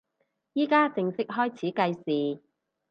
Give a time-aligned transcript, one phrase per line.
[0.53, 2.41] 依家正式開始計時